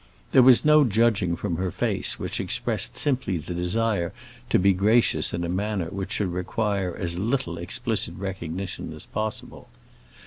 [0.31, 4.11] There was no judging from her face, which expressed simply the desire
[4.49, 9.69] to be gracious in a manner which should require as little explicit recognition as possible.